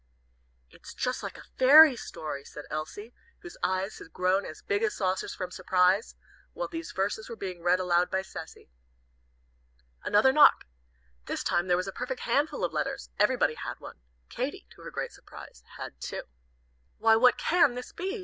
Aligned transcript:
'""It's 0.71 0.95
just 0.95 1.21
like 1.21 1.37
a 1.37 1.43
fairy 1.59 1.95
story," 1.95 2.43
said 2.43 2.65
Elsie, 2.71 3.13
whose 3.41 3.55
eyes 3.61 3.99
had 3.99 4.11
grown 4.11 4.47
as 4.47 4.63
big 4.63 4.81
as 4.81 4.95
saucers 4.95 5.35
from 5.35 5.51
surprise, 5.51 6.15
while 6.53 6.67
these 6.67 6.91
verses 6.91 7.29
were 7.29 7.35
being 7.35 7.61
read 7.61 7.79
aloud 7.79 8.09
by 8.09 8.23
Cecy. 8.23 8.71
Another 10.03 10.31
knock. 10.33 10.65
This 11.27 11.43
time 11.43 11.67
there 11.67 11.77
was 11.77 11.87
a 11.87 11.91
perfect 11.93 12.21
handful 12.21 12.63
of 12.65 12.73
letters. 12.73 13.11
Everybody 13.19 13.53
had 13.53 13.79
one. 13.79 13.99
Katy, 14.27 14.65
to 14.71 14.81
her 14.81 14.89
great 14.89 15.11
surprise, 15.11 15.61
had 15.77 16.01
two. 16.01 16.23
"Why, 16.97 17.15
what 17.15 17.37
can 17.37 17.75
this 17.75 17.91
be?" 17.91 18.19